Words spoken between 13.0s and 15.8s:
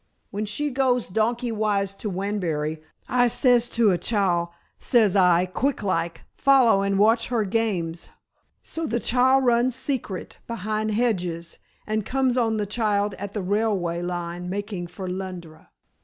at the railway line making for Lundra.